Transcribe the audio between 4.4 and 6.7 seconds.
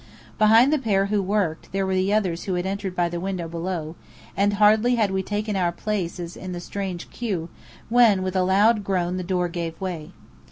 hardly had we taken our places in the